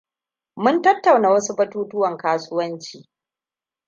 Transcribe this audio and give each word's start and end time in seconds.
Mun 0.55 0.81
tattauna 0.81 1.27
wasu 1.33 1.51
batutuwan 1.57 2.15
kasuwanci. 2.21 2.97